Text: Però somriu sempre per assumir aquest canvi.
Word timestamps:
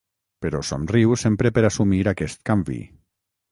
Però 0.45 0.61
somriu 0.69 1.13
sempre 1.25 1.53
per 1.59 1.65
assumir 1.69 2.01
aquest 2.15 2.43
canvi. 2.51 2.81